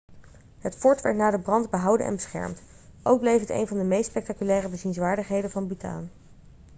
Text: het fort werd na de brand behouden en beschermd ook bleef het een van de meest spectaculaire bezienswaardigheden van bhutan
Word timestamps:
het 0.59 0.75
fort 0.75 1.01
werd 1.01 1.15
na 1.17 1.31
de 1.31 1.39
brand 1.39 1.69
behouden 1.69 2.05
en 2.05 2.15
beschermd 2.15 2.61
ook 3.03 3.19
bleef 3.19 3.39
het 3.39 3.49
een 3.49 3.67
van 3.67 3.77
de 3.77 3.83
meest 3.83 4.09
spectaculaire 4.09 4.69
bezienswaardigheden 4.69 5.51
van 5.51 5.65
bhutan 5.67 6.09